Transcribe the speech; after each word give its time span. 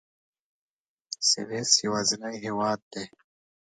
سویس 1.29 1.69
یوازینی 1.85 2.35
هېواد 2.45 2.79
دی. 2.91 3.03